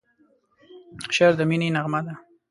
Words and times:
شعر 1.15 1.33
د 1.39 1.41
مینې 1.49 1.67
نغمه 1.75 2.01
ده. 2.05 2.13